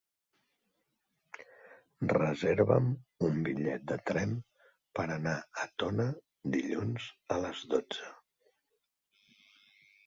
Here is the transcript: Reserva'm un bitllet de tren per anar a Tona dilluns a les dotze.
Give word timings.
Reserva'm 2.13 2.87
un 3.27 3.37
bitllet 3.49 3.85
de 3.93 3.99
tren 4.11 4.33
per 5.01 5.07
anar 5.19 5.35
a 5.37 5.69
Tona 5.85 6.09
dilluns 6.57 7.09
a 7.37 7.41
les 7.47 7.65
dotze. 7.77 8.13